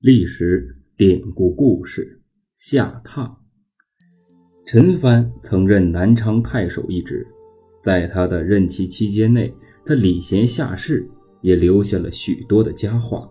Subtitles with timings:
[0.00, 2.20] 历史典故故事：
[2.54, 3.34] 下榻。
[4.64, 7.26] 陈蕃曾任南昌太守一职，
[7.82, 9.52] 在他的任期期间内，
[9.84, 11.04] 他礼贤下士，
[11.40, 13.28] 也留下了许多的佳话。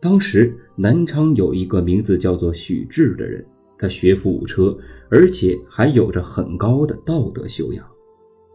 [0.00, 3.46] 当时南昌有一个名字叫做许志的人，
[3.78, 4.76] 他学富五车，
[5.10, 7.86] 而且还有着很高的道德修养。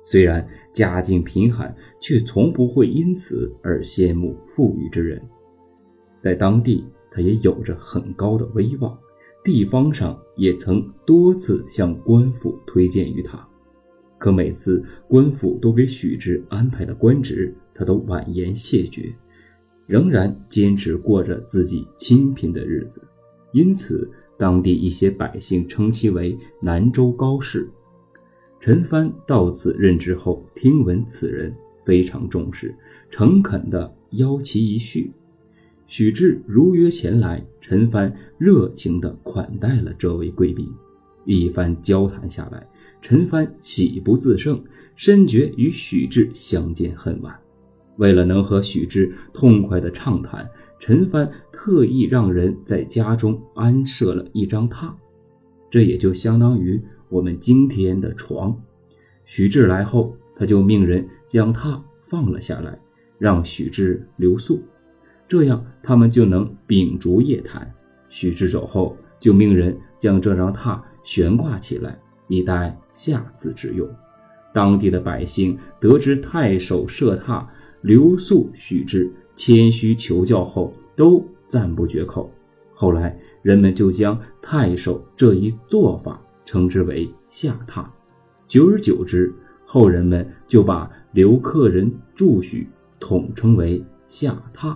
[0.03, 5.21] 虽然家境贫寒，却从不会因此而羡慕富裕之人，
[6.19, 6.83] 在当地。
[7.15, 8.99] 他也有着很高的威望，
[9.41, 13.47] 地方上也曾多次向官府推荐于他，
[14.17, 19.15] 可每次官府都给许之安排的官职，他都婉言谢绝，
[19.87, 23.01] 仍然坚持过着自己清贫的日子，
[23.53, 27.69] 因此当地一些百姓称其为南州高士。
[28.59, 31.55] 陈蕃到此任职后，听闻此人
[31.85, 32.75] 非常重视，
[33.09, 35.13] 诚恳地邀其一叙。
[35.97, 40.69] 许志如约前来，陈帆热情地款待了这位贵宾。
[41.23, 42.67] 一番交谈下来，
[43.01, 44.61] 陈帆喜不自胜，
[44.97, 47.33] 深觉与许志相见恨晚。
[47.95, 50.45] 为了能和许志痛快地畅谈，
[50.81, 54.91] 陈帆特意让人在家中安设了一张榻，
[55.71, 58.53] 这也就相当于我们今天的床。
[59.23, 62.77] 许志来后，他就命人将榻放了下来，
[63.17, 64.61] 让许志留宿。
[65.27, 67.71] 这样，他们就能秉烛夜谈。
[68.09, 73.89] 许之走后，就命人将这张榻悬挂起来，以待下次之用。
[74.53, 77.45] 当地的百姓得知太守设榻
[77.81, 82.31] 留宿许之，谦虚求教后，都赞不绝口。
[82.73, 87.85] 后来，人们就将太守这一做法称之为下榻。
[88.47, 89.33] 久而久之，
[89.65, 92.67] 后人们就把留客人住许
[92.99, 94.75] 统称为下榻。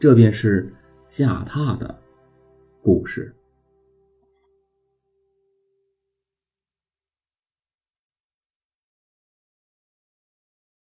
[0.00, 0.72] 这便是
[1.06, 1.94] 下榻的
[2.80, 3.30] 故事。